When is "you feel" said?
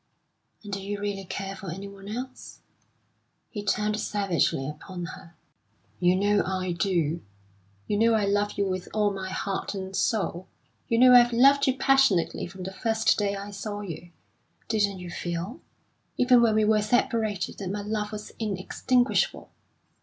14.97-15.61